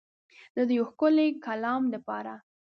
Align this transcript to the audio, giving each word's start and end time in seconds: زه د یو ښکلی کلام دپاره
زه 0.55 0.61
د 0.67 0.71
یو 0.77 0.85
ښکلی 0.91 1.29
کلام 1.45 1.83
دپاره 1.95 2.33